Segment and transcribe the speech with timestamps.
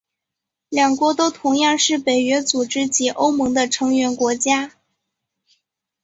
[0.69, 4.71] 两国都同样是北约组织及欧盟的成员国家。